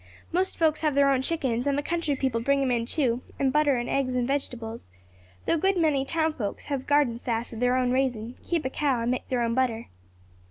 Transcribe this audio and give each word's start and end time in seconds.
"Most 0.31 0.57
folks 0.57 0.81
have 0.81 0.95
their 0.95 1.11
own 1.11 1.21
chickens, 1.21 1.67
and 1.67 1.77
the 1.77 1.83
country 1.83 2.15
people 2.15 2.41
bring 2.41 2.59
'em 2.63 2.71
in 2.71 2.87
too; 2.87 3.21
and 3.37 3.53
butter 3.53 3.77
and 3.77 3.87
eggs 3.87 4.15
and 4.15 4.27
vegetables; 4.27 4.89
though 5.45 5.53
a 5.53 5.57
good 5.59 5.77
many 5.77 6.05
town 6.05 6.33
folks 6.33 6.65
have 6.73 6.87
garden 6.87 7.19
sass 7.19 7.53
of 7.53 7.59
their 7.59 7.77
own 7.77 7.91
raisin'; 7.91 8.33
keep 8.43 8.65
a 8.65 8.69
cow 8.71 9.03
and 9.03 9.11
make 9.11 9.29
their 9.29 9.43
own 9.43 9.53
butter." 9.53 9.89